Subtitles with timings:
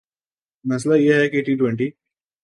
[0.65, 1.89] مسئلہ یہ ہے کہ ٹی ٹؤنٹی